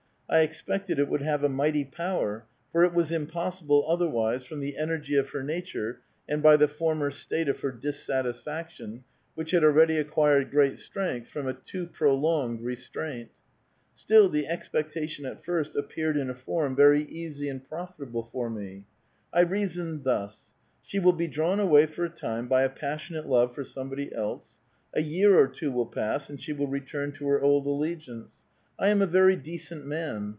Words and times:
I 0.33 0.43
expected 0.43 0.97
it 0.97 1.09
wotjld 1.09 1.23
have 1.23 1.43
a 1.43 1.49
mighty 1.49 1.83
power, 1.83 2.45
for 2.71 2.85
it 2.85 2.93
was 2.93 3.11
impossible 3.11 3.83
otherwise, 3.85 4.45
from 4.45 4.61
the 4.61 4.77
energy 4.77 5.17
of 5.17 5.31
her 5.31 5.43
nature 5.43 5.99
and 6.25 6.41
by 6.41 6.55
the 6.55 6.69
former 6.69 7.11
state 7.11 7.49
of 7.49 7.59
her 7.59 7.71
dissatisfaction, 7.73 9.03
which 9.35 9.51
had 9.51 9.61
already 9.65 9.97
acquired 9.97 10.49
great 10.49 10.77
strength 10.79 11.29
from 11.29 11.47
a 11.49 11.53
too 11.53 11.85
prolonged 11.85 12.61
restraint. 12.61 13.29
Still, 13.93 14.29
the 14.29 14.47
expectation 14.47 15.25
at 15.25 15.43
fii*st 15.43 15.75
appeared 15.75 16.15
in 16.15 16.29
a 16.29 16.33
form 16.33 16.77
very 16.77 17.01
easy 17.03 17.49
and 17.49 17.67
profitable 17.67 18.23
for 18.23 18.49
me. 18.49 18.85
I 19.33 19.41
reasoned 19.41 20.05
thus: 20.05 20.53
she 20.81 20.97
will 20.97 21.11
be 21.11 21.27
drawn 21.27 21.59
away 21.59 21.87
for 21.87 22.05
a 22.05 22.09
time 22.09 22.47
by 22.47 22.61
a 22.63 22.69
passionate 22.69 23.27
love 23.27 23.53
for 23.53 23.65
somebody 23.65 24.15
else; 24.15 24.61
a 24.93 25.01
year 25.01 25.37
or 25.37 25.49
two 25.49 25.73
will 25.73 25.87
pass 25.87 26.29
and 26.29 26.39
she 26.39 26.53
will 26.53 26.67
return 26.67 27.11
to 27.15 27.27
her 27.27 27.41
old 27.41 27.65
allegiance. 27.65 28.45
I 28.79 28.87
am 28.87 28.99
a 28.99 29.05
very 29.05 29.35
decent 29.35 29.85
man. 29.85 30.29